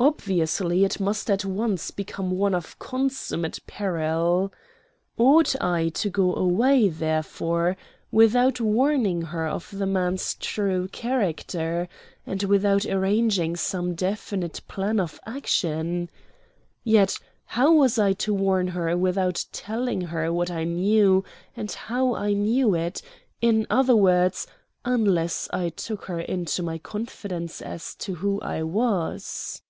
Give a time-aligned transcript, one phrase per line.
[0.00, 4.52] Obviously it must at once become one of consummate peril.
[5.16, 7.76] Ought I to go away, therefore,
[8.10, 11.88] without warning her of the man's true character,
[12.26, 16.10] and without arranging some definite plan of action?
[16.82, 17.16] Yet
[17.46, 21.24] how was I to warn her without telling her what I knew
[21.56, 23.00] and how I knew it
[23.40, 24.46] in other words,
[24.84, 29.60] unless I took her into my confidence as to who I was?